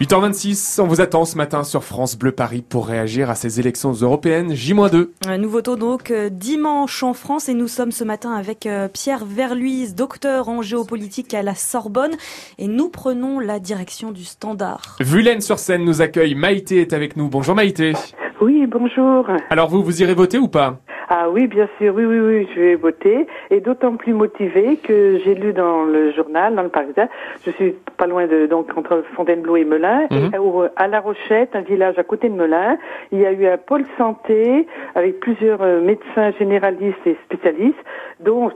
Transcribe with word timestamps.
8h26, 0.00 0.80
on 0.80 0.88
vous 0.88 1.00
attend 1.00 1.24
ce 1.24 1.36
matin 1.36 1.62
sur 1.62 1.84
France 1.84 2.18
Bleu 2.18 2.32
Paris 2.32 2.64
pour 2.68 2.88
réagir 2.88 3.30
à 3.30 3.36
ces 3.36 3.60
élections 3.60 3.92
européennes 3.92 4.52
J-2. 4.52 5.38
Nous 5.38 5.48
votons 5.48 5.76
donc 5.76 6.10
euh, 6.10 6.30
dimanche 6.30 7.04
en 7.04 7.14
France 7.14 7.48
et 7.48 7.54
nous 7.54 7.68
sommes 7.68 7.92
ce 7.92 8.02
matin 8.02 8.32
avec 8.32 8.66
euh, 8.66 8.88
Pierre 8.88 9.24
Verluise, 9.24 9.94
docteur 9.94 10.48
en 10.48 10.62
géopolitique 10.62 11.32
à 11.32 11.42
la 11.42 11.54
Sorbonne 11.54 12.16
et 12.58 12.66
nous 12.66 12.88
prenons 12.88 13.38
la 13.38 13.60
direction 13.60 14.10
du 14.10 14.24
Standard. 14.24 14.96
Vulaine 14.98 15.40
sur 15.40 15.60
scène 15.60 15.84
nous 15.84 16.02
accueille, 16.02 16.34
Maïté 16.34 16.80
est 16.80 16.92
avec 16.92 17.16
nous. 17.16 17.28
Bonjour 17.28 17.54
Maïté. 17.54 17.92
Oui, 18.40 18.66
bonjour. 18.66 19.28
Alors 19.48 19.68
vous, 19.68 19.84
vous 19.84 20.02
irez 20.02 20.14
voter 20.14 20.38
ou 20.38 20.48
pas? 20.48 20.80
Ah 21.16 21.30
oui, 21.30 21.46
bien 21.46 21.68
sûr, 21.78 21.94
oui, 21.94 22.04
oui, 22.04 22.18
oui, 22.18 22.48
je 22.52 22.60
vais 22.60 22.74
voter. 22.74 23.28
Et 23.50 23.60
d'autant 23.60 23.94
plus 23.94 24.12
motivée 24.12 24.78
que 24.78 25.20
j'ai 25.24 25.36
lu 25.36 25.52
dans 25.52 25.84
le 25.84 26.10
journal, 26.10 26.56
dans 26.56 26.64
le 26.64 26.70
Parisien, 26.70 27.08
je 27.46 27.52
suis 27.52 27.76
pas 27.96 28.08
loin 28.08 28.26
de, 28.26 28.46
donc, 28.46 28.76
entre 28.76 29.04
Fontainebleau 29.14 29.54
et 29.54 29.64
Melun, 29.64 30.08
et 30.10 30.38
mhm. 30.38 30.70
à 30.74 30.88
La 30.88 30.98
Rochette, 30.98 31.54
un 31.54 31.60
village 31.60 31.96
à 32.00 32.02
côté 32.02 32.28
de 32.28 32.34
Melun, 32.34 32.78
il 33.12 33.20
y 33.20 33.26
a 33.26 33.30
eu 33.30 33.46
un 33.46 33.58
pôle 33.58 33.84
santé 33.96 34.66
avec 34.96 35.20
plusieurs 35.20 35.62
euh, 35.62 35.80
médecins 35.80 36.32
généralistes 36.32 37.06
et 37.06 37.16
spécialistes, 37.26 37.78
dont 38.18 38.50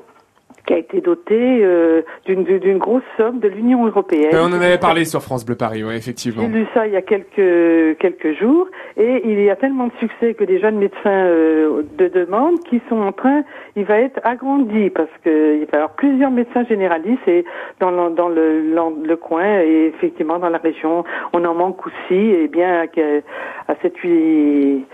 qui 0.69 0.75
a 0.75 0.79
été 0.79 1.01
doté 1.01 1.65
euh, 1.65 2.03
d'une 2.27 2.77
grosse 2.77 3.03
somme 3.17 3.41
de 3.41 3.49
l'Union 3.49 3.87
européenne. 3.87 4.35
on 4.35 4.53
en 4.53 4.61
avait 4.61 4.77
parlé 4.77 5.07
sur 5.07 5.23
France 5.23 5.47
Bleu 5.47 5.57
Paris, 5.57 5.83
oui, 5.83 5.95
effectivement. 5.97 6.43
J'ai 6.43 6.49
lu 6.49 6.67
ça 6.75 6.87
il 6.87 6.93
y 6.93 6.97
a 6.97 7.01
quelques 7.01 7.99
quelques 7.99 8.39
jours 8.39 8.69
et 8.99 9.23
il 9.25 9.41
y 9.43 9.49
a 9.49 9.57
tellement 9.57 9.87
de 9.87 9.93
succès 9.99 10.35
que 10.35 10.45
des 10.45 10.61
jeunes 10.61 10.77
médecins 10.77 11.25
euh, 11.25 11.85
de 11.97 12.09
demande 12.09 12.61
qui 12.69 12.83
sont 12.91 13.01
en 13.01 13.13
train, 13.13 13.45
il 13.77 13.85
va 13.85 13.99
être 13.99 14.21
agrandi 14.25 14.91
parce 14.91 15.09
que 15.25 15.57
il 15.57 15.65
va 15.65 15.73
y 15.73 15.77
avoir 15.77 15.95
plusieurs 15.95 16.31
médecins 16.31 16.65
généralistes 16.65 17.27
et 17.27 17.47
dans 17.81 17.91
le, 17.91 18.15
dans 18.15 18.29
le, 18.29 18.61
le 18.61 19.17
coin 19.17 19.61
et 19.63 19.91
effectivement 19.95 20.39
dans 20.39 20.51
la 20.51 20.59
région, 20.59 21.03
on 21.33 21.47
en 21.47 21.55
manque 21.55 21.87
aussi 21.87 22.15
et 22.15 22.47
bien 22.47 22.83
à, 22.83 23.73
à 23.73 23.75
7 23.81 23.97
8 23.97 24.87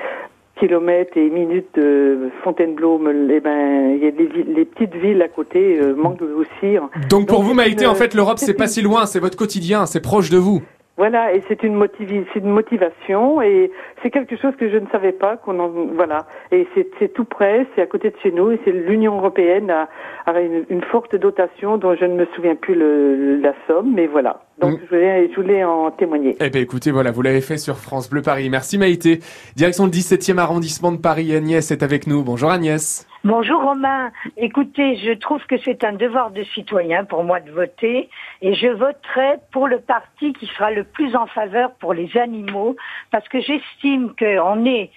kilomètres 0.59 1.17
et 1.17 1.31
minutes 1.31 1.75
de 1.75 2.31
Fontainebleau, 2.43 3.01
eh 3.31 3.41
ben, 3.41 3.97
il 3.97 4.03
y 4.03 4.07
a 4.07 4.11
les, 4.11 4.65
petites 4.65 4.95
villes 4.95 5.21
à 5.23 5.29
côté 5.29 5.79
euh, 5.81 5.95
manquent 5.95 6.23
aussi. 6.23 6.77
Donc 7.09 7.29
pour 7.29 7.43
vous, 7.43 7.55
Maïté, 7.55 7.87
en 7.87 7.95
fait, 7.95 8.15
l'Europe, 8.15 8.39
c'est 8.39 8.55
pas 8.55 8.69
si 8.69 8.83
loin, 8.83 9.07
c'est 9.07 9.21
votre 9.21 9.37
quotidien, 9.37 9.87
c'est 9.87 10.01
proche 10.01 10.31
de 10.31 10.39
vous. 10.39 10.63
Voilà, 10.97 11.35
et 11.35 11.43
c'est 11.49 11.65
une, 11.65 11.85
une 11.99 12.51
motivation, 12.51 13.43
et 13.43 13.73
c'est 14.01 14.11
quelque 14.11 14.37
chose 14.37 14.55
que 14.57 14.71
je 14.71 14.77
ne 14.77 14.87
savais 14.93 15.11
pas 15.11 15.37
qu'on 15.37 15.59
en, 15.59 15.69
voilà, 15.69 16.27
et 16.53 16.69
c'est 16.75 17.13
tout 17.13 17.25
près, 17.25 17.67
c'est 17.75 17.83
à 17.83 17.87
côté 17.87 18.11
de 18.11 18.17
chez 18.23 18.31
nous, 18.31 18.53
et 18.53 18.61
c'est 18.65 18.71
l'Union 18.71 19.17
européenne 19.17 19.71
a, 19.71 19.89
a 20.27 20.41
une, 20.41 20.65
une, 20.71 20.83
forte 20.83 21.17
dotation 21.17 21.79
dont 21.79 21.97
je 21.97 22.05
ne 22.05 22.15
me 22.15 22.27
souviens 22.37 22.55
plus 22.55 22.77
le, 22.77 23.41
la 23.41 23.55
somme, 23.67 23.93
mais 23.93 24.07
voilà. 24.07 24.43
Donc 24.61 24.75
mm. 24.75 24.81
je, 24.85 24.95
voulais, 24.95 25.31
je 25.31 25.35
voulais 25.35 25.65
en 25.65 25.91
témoigner. 25.91 26.37
Eh 26.41 26.51
bien 26.51 26.61
écoutez, 26.61 26.93
voilà, 26.93 27.11
vous 27.11 27.23
l'avez 27.23 27.41
fait 27.41 27.59
sur 27.59 27.77
France 27.77 28.09
Bleu 28.09 28.23
Paris. 28.23 28.49
Merci 28.49 28.79
Maïté. 28.79 29.19
Direction 29.57 29.87
le 29.87 29.91
17e 29.91 30.39
arrondissement 30.39 30.93
de 30.93 30.99
Paris, 30.99 31.35
Agnès 31.35 31.73
est 31.73 31.83
avec 31.83 32.07
nous. 32.07 32.23
Bonjour 32.23 32.53
Agnès. 32.53 33.05
Bonjour 33.25 33.63
Romain. 33.63 34.13
Écoutez, 34.37 34.97
je 34.97 35.13
trouve 35.13 35.43
que 35.47 35.57
c'est 35.57 35.83
un 35.83 35.95
devoir 35.95 36.31
de 36.31 36.43
citoyen 36.43 37.07
pour 37.07 37.25
moi 37.25 37.41
de 37.41 37.51
voter 37.51 38.11
et 38.43 38.55
je 38.55 38.67
voterai 38.67 39.39
pour 39.51 39.67
le 39.67 39.81
parti 39.81 40.35
qui 40.35 40.47
sera 40.49 40.71
le 40.71 40.85
plus 40.85 41.17
en 41.17 41.27
faveur 41.27 41.73
pour 41.77 41.95
les 41.95 42.19
animaux 42.19 42.77
parce 43.11 43.27
que 43.31 43.41
j'estime 43.41 44.13
qu'on 44.19 44.67
est 44.67 44.91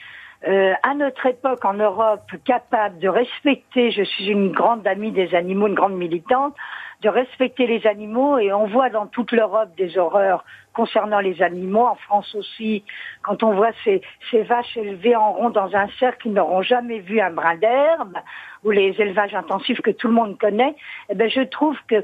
euh, 0.46 0.74
à 0.84 0.94
notre 0.94 1.26
époque 1.26 1.64
en 1.64 1.76
Europe 1.76 2.30
capable 2.44 3.00
de 3.00 3.08
respecter, 3.08 3.92
je 3.92 4.04
suis 4.04 4.28
une 4.28 4.52
grande 4.52 4.86
amie 4.86 5.14
des 5.14 5.34
animaux, 5.34 5.68
une 5.68 5.74
grande 5.74 5.96
militante, 5.96 6.54
de 7.02 7.10
respecter 7.10 7.68
les 7.68 7.86
animaux 7.86 8.40
et 8.40 8.52
on 8.52 8.66
voit 8.66 8.90
dans 8.90 9.08
toute 9.08 9.32
l'Europe 9.32 9.70
des 9.78 9.98
horreurs 9.98 10.44
concernant 10.74 11.20
les 11.20 11.42
animaux, 11.42 11.86
en 11.86 11.96
France 11.96 12.36
aussi, 12.36 12.84
quand 13.24 13.42
on 13.42 13.54
voit 13.54 13.72
ces, 13.84 14.02
ces 14.30 14.44
vaches 14.44 14.78
élevées 14.78 15.16
en 15.16 15.34
rond 15.34 15.50
dans 15.50 15.76
un 15.76 15.88
cercle 16.00 16.24
qui 16.24 16.30
n'auront 16.30 16.62
jamais 16.62 17.00
vu 17.00 17.20
un 17.20 17.32
brin 17.32 17.56
d'herbe, 17.56 18.18
ou 18.64 18.72
les 18.72 18.96
élevages 19.00 19.34
intensifs 19.34 19.82
que 19.82 19.92
tout 19.92 20.08
le 20.08 20.14
monde 20.14 20.38
connaît, 20.38 20.76
eh 21.10 21.16
ben 21.16 21.30
je 21.30 21.42
trouve 21.42 21.78
que 21.88 22.04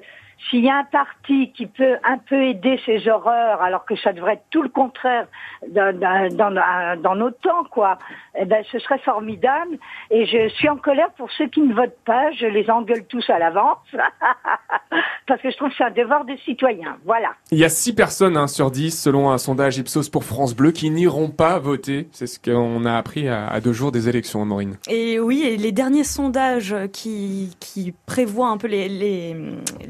s'il 0.49 0.65
y 0.65 0.69
a 0.69 0.77
un 0.77 0.83
parti 0.83 1.51
qui 1.51 1.67
peut 1.67 1.97
un 2.03 2.17
peu 2.17 2.41
aider 2.43 2.79
ces 2.85 3.07
horreurs, 3.07 3.61
alors 3.61 3.85
que 3.85 3.95
ça 3.95 4.13
devrait 4.13 4.33
être 4.33 4.45
tout 4.49 4.61
le 4.61 4.69
contraire 4.69 5.27
dans, 5.69 5.97
dans, 5.97 7.01
dans 7.01 7.15
nos 7.15 7.31
temps, 7.31 7.63
quoi, 7.65 7.97
eh 8.35 8.45
ben, 8.45 8.63
ce 8.71 8.79
serait 8.79 8.99
formidable. 8.99 9.77
Et 10.09 10.25
je 10.25 10.49
suis 10.49 10.69
en 10.69 10.77
colère 10.77 11.11
pour 11.11 11.31
ceux 11.31 11.47
qui 11.47 11.61
ne 11.61 11.73
votent 11.73 12.03
pas. 12.05 12.31
Je 12.31 12.45
les 12.45 12.69
engueule 12.69 13.05
tous 13.05 13.29
à 13.29 13.39
l'avance. 13.39 13.77
parce 15.27 15.41
que 15.41 15.49
je 15.49 15.57
trouve 15.57 15.69
que 15.69 15.75
c'est 15.77 15.83
un 15.83 15.91
devoir 15.91 16.25
de 16.25 16.35
citoyen. 16.45 16.97
Voilà. 17.05 17.33
Il 17.51 17.57
y 17.57 17.63
a 17.63 17.69
6 17.69 17.93
personnes 17.93 18.37
hein, 18.37 18.47
sur 18.47 18.71
10, 18.71 18.91
selon 19.01 19.31
un 19.31 19.37
sondage 19.37 19.77
Ipsos 19.77 20.09
pour 20.09 20.23
France 20.23 20.55
Bleu, 20.55 20.71
qui 20.71 20.89
n'iront 20.89 21.29
pas 21.29 21.59
voter. 21.59 22.07
C'est 22.11 22.27
ce 22.27 22.39
qu'on 22.39 22.85
a 22.85 22.95
appris 22.95 23.27
à, 23.27 23.59
deux 23.61 23.73
jours 23.73 23.91
des 23.91 24.09
élections, 24.09 24.43
Maureen. 24.45 24.77
Et 24.89 25.19
oui, 25.19 25.43
et 25.43 25.57
les 25.57 25.71
derniers 25.71 26.03
sondages 26.03 26.75
qui, 26.91 27.55
qui 27.59 27.93
prévoient 28.05 28.49
un 28.49 28.57
peu 28.57 28.67
les, 28.67 28.89
les, 28.89 29.35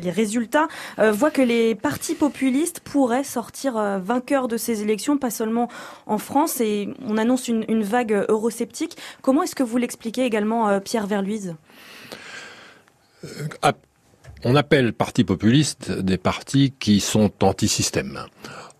les 0.01 0.11
résultats 0.11 0.67
euh, 0.99 1.11
voit 1.11 1.31
que 1.31 1.41
les 1.41 1.75
partis 1.75 2.15
populistes 2.15 2.79
pourraient 2.81 3.23
sortir 3.23 3.77
euh, 3.77 3.99
vainqueurs 3.99 4.47
de 4.47 4.57
ces 4.57 4.81
élections, 4.81 5.17
pas 5.17 5.31
seulement 5.31 5.69
en 6.05 6.17
France, 6.17 6.61
et 6.61 6.89
on 7.07 7.17
annonce 7.17 7.47
une, 7.47 7.83
vague 7.83 8.25
eurosceptique. 8.29 8.97
Comment 9.21 9.43
est-ce 9.43 9.55
que 9.55 9.63
vous 9.63 9.77
l'expliquez 9.77 10.23
également, 10.23 10.69
euh, 10.69 10.79
Pierre 10.79 11.07
Verluise? 11.07 11.55
On 14.45 14.55
appelle 14.55 14.91
partis 14.91 15.23
populistes 15.23 15.91
des 15.91 16.17
partis 16.17 16.73
qui 16.77 16.99
sont 16.99 17.31
anti-système. 17.41 18.25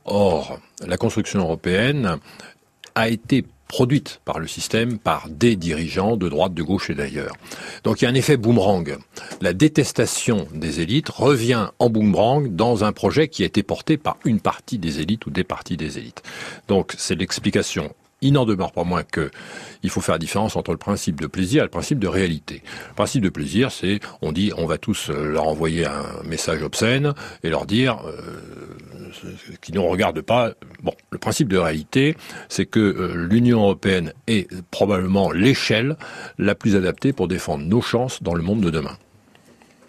Or, 0.04 0.60
la 0.86 0.98
construction 0.98 1.40
européenne 1.40 2.18
a 2.96 3.08
été 3.08 3.46
produite 3.70 4.20
par 4.26 4.40
le 4.40 4.48
système, 4.48 5.00
par 5.00 5.30
des 5.30 5.56
dirigeants 5.56 6.18
de 6.18 6.28
droite, 6.28 6.54
de 6.54 6.62
gauche 6.62 6.90
et 6.90 6.96
d'ailleurs. 6.96 7.34
Donc 7.84 8.02
il 8.02 8.06
y 8.06 8.08
a 8.08 8.12
un 8.12 8.14
effet 8.14 8.38
boomerang. 8.38 8.98
La 9.42 9.54
détestation 9.54 10.48
des 10.54 10.82
élites 10.82 11.10
revient 11.10 11.70
en 11.80 11.90
boomerang 11.90 12.56
dans 12.56 12.84
un 12.84 12.92
projet 12.92 13.30
qui 13.30 13.42
a 13.44 13.46
été 13.46 13.64
porté 13.64 13.98
par 13.98 14.18
une 14.26 14.42
partie 14.42 14.78
des 14.78 15.00
élites 15.00 15.26
ou 15.26 15.32
des 15.32 15.44
parties 15.46 15.78
des 15.78 15.98
élites. 15.98 16.22
Donc 16.68 16.94
c'est 16.98 17.16
l'explication 17.16 17.96
il 18.24 18.34
n'en 18.34 18.46
demeure 18.46 18.72
pas 18.72 18.84
moins 18.84 19.04
que 19.04 19.30
il 19.84 19.90
faut 19.90 20.02
faire 20.02 20.16
la 20.16 20.20
différence 20.20 20.56
entre 20.56 20.72
le 20.72 20.78
principe 20.78 21.20
de 21.22 21.28
plaisir 21.28 21.62
et 21.62 21.66
le 21.66 21.70
principe 21.70 22.00
de 22.00 22.08
réalité. 22.08 22.64
Le 22.90 22.96
principe 22.96 23.22
de 23.22 23.30
plaisir, 23.30 23.72
c'est 23.72 24.00
on 24.22 24.32
dit 24.32 24.52
on 24.58 24.66
va 24.66 24.78
tous 24.78 25.10
leur 25.10 25.48
envoyer 25.48 25.86
un 25.86 26.24
message 26.24 26.64
obscène 26.64 27.14
et 27.44 27.50
leur 27.50 27.66
dire 27.66 28.00
euh, 28.08 29.34
qui 29.62 29.74
ne 29.74 29.80
regarde 29.80 30.22
pas. 30.22 30.54
Bon, 30.82 30.94
le 31.12 31.18
principe 31.18 31.50
de 31.50 31.58
réalité, 31.58 32.16
c'est 32.50 32.66
que 32.66 32.80
euh, 32.80 33.28
l'Union 33.30 33.62
européenne 33.62 34.14
est 34.28 34.50
probablement 34.72 35.32
l'échelle 35.32 35.98
la 36.38 36.56
plus 36.56 36.76
adaptée 36.76 37.14
pour 37.14 37.28
défendre 37.28 37.66
nos 37.66 37.82
chances 37.82 38.24
dans 38.24 38.34
le 38.34 38.42
monde 38.42 38.62
de 38.62 38.70
demain. 38.70 38.98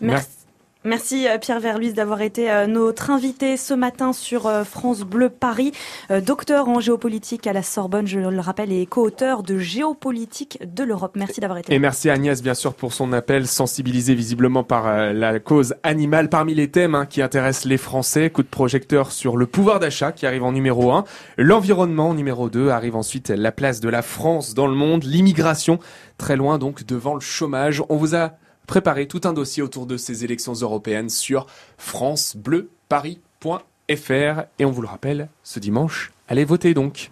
Merci. 0.00 0.43
Merci 0.86 1.26
euh, 1.26 1.38
Pierre 1.38 1.60
Verluis 1.60 1.94
d'avoir 1.94 2.20
été 2.20 2.50
euh, 2.50 2.66
notre 2.66 3.10
invité 3.10 3.56
ce 3.56 3.72
matin 3.72 4.12
sur 4.12 4.46
euh, 4.46 4.64
France 4.64 5.00
Bleu 5.00 5.30
Paris. 5.30 5.72
Docteur 6.10 6.68
en 6.68 6.78
géopolitique 6.78 7.46
à 7.46 7.54
la 7.54 7.62
Sorbonne, 7.62 8.06
je 8.06 8.20
le 8.20 8.40
rappelle, 8.40 8.70
et 8.70 8.84
co-auteur 8.84 9.42
de 9.42 9.58
Géopolitique 9.58 10.58
de 10.62 10.84
l'Europe. 10.84 11.12
Merci 11.16 11.40
d'avoir 11.40 11.58
été. 11.58 11.72
Et 11.72 11.78
merci 11.78 12.10
Agnès, 12.10 12.42
bien 12.42 12.52
sûr, 12.52 12.74
pour 12.74 12.92
son 12.92 13.14
appel, 13.14 13.46
sensibilisé 13.46 14.14
visiblement 14.14 14.62
par 14.62 15.12
la 15.14 15.40
cause 15.40 15.74
animale. 15.82 16.28
Parmi 16.28 16.54
les 16.54 16.70
thèmes 16.70 16.94
hein, 16.94 17.06
qui 17.06 17.22
intéressent 17.22 17.64
les 17.64 17.78
Français, 17.78 18.28
coup 18.28 18.42
de 18.42 18.48
projecteur 18.48 19.12
sur 19.12 19.38
le 19.38 19.46
pouvoir 19.46 19.80
d'achat 19.80 20.12
qui 20.12 20.26
arrive 20.26 20.44
en 20.44 20.52
numéro 20.52 20.92
1, 20.92 21.04
l'environnement 21.38 22.12
numéro 22.12 22.50
2, 22.50 22.68
arrive 22.68 22.96
ensuite 22.96 23.30
la 23.30 23.52
place 23.52 23.80
de 23.80 23.88
la 23.88 24.02
France 24.02 24.52
dans 24.52 24.66
le 24.66 24.74
monde, 24.74 25.04
l'immigration, 25.04 25.78
très 26.18 26.36
loin 26.36 26.58
donc 26.58 26.84
devant 26.84 27.14
le 27.14 27.20
chômage. 27.20 27.82
On 27.88 27.96
vous 27.96 28.14
a 28.14 28.32
Préparez 28.66 29.08
tout 29.08 29.22
un 29.24 29.32
dossier 29.32 29.62
autour 29.62 29.86
de 29.86 29.96
ces 29.96 30.24
élections 30.24 30.54
européennes 30.54 31.10
sur 31.10 31.46
francebleuparis.fr 31.78 34.42
et 34.58 34.64
on 34.64 34.70
vous 34.70 34.82
le 34.82 34.88
rappelle, 34.88 35.28
ce 35.42 35.60
dimanche, 35.60 36.12
allez 36.28 36.44
voter 36.44 36.74
donc. 36.74 37.10